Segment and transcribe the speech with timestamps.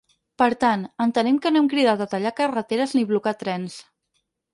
[0.41, 3.77] Per tant, entenem que no hem cridat a tallar carreteres ni blocar trens.